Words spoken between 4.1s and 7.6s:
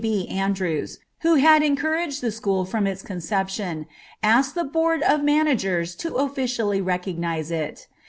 asked the Board of Managers to officially recognize